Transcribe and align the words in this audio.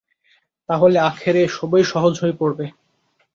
তা 0.69 0.73
হলেই 0.77 1.03
আখেরে 1.09 1.43
সবই 1.57 1.83
সহজ 1.83 2.13
হয়ে 2.21 2.35
পড়বে। 2.39 2.65